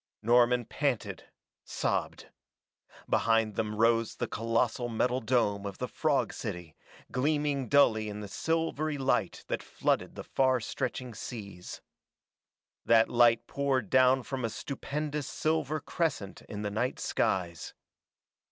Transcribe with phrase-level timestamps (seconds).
[0.23, 1.25] Norman panted,
[1.63, 2.29] sobbed.
[3.07, 6.75] Behind them rose the colossal metal dome of the frog city,
[7.11, 11.81] gleaming dully in the silvery light that flooded the far stretching seas.
[12.83, 17.75] That light poured down from a stupendous silver crescent in the night skies.